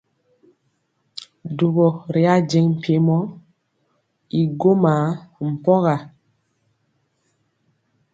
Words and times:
Dubɔ 1.57 1.85
ri 2.13 2.21
ajeŋ 2.33 2.65
mpiemɔ 2.75 3.17
y 4.39 4.41
ŋgɔma 4.51 4.93
mpɔga. 5.51 5.95